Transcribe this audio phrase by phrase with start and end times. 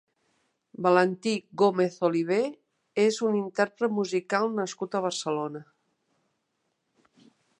[0.85, 2.39] Valentí Gómez-Oliver
[3.03, 5.65] és un intérpret musical nascut a Barcelona.